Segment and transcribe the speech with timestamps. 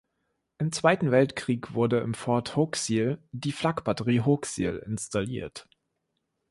[0.57, 5.69] Im Zweiten Weltkrieg wurde im Fort Hooksiel die Flakbatterie Hooksiel installiert.